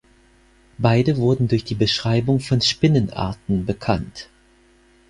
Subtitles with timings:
[0.79, 4.29] Beide wurden durch die Beschreibung von Spinnenarten bekannt.